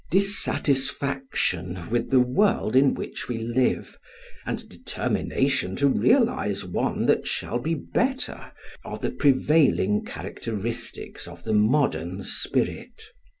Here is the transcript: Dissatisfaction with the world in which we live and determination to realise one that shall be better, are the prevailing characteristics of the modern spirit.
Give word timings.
Dissatisfaction 0.09 1.87
with 1.91 2.09
the 2.09 2.19
world 2.19 2.75
in 2.75 2.95
which 2.95 3.27
we 3.27 3.37
live 3.37 3.99
and 4.47 4.67
determination 4.67 5.75
to 5.75 5.87
realise 5.87 6.63
one 6.63 7.05
that 7.05 7.27
shall 7.27 7.59
be 7.59 7.75
better, 7.75 8.51
are 8.83 8.97
the 8.97 9.11
prevailing 9.11 10.03
characteristics 10.03 11.27
of 11.27 11.43
the 11.43 11.53
modern 11.53 12.23
spirit. 12.23 12.99